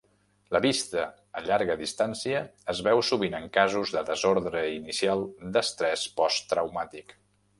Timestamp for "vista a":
0.65-1.43